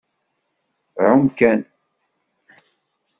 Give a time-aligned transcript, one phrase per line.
[1.05, 1.59] Ɛum kan.